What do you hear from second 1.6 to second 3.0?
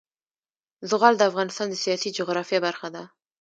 د سیاسي جغرافیه برخه